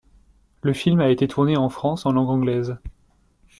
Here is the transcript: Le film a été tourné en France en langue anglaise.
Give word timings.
Le 0.63 0.73
film 0.73 0.99
a 0.99 1.09
été 1.09 1.27
tourné 1.27 1.57
en 1.57 1.69
France 1.69 2.07
en 2.07 2.11
langue 2.13 2.31
anglaise. 2.31 2.75